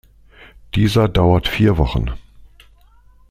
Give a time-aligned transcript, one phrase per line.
[0.73, 2.07] Dieser dauert vier Wochen.